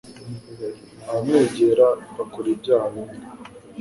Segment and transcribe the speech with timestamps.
[1.07, 3.17] Abamwegera bakora ibyaha bimwe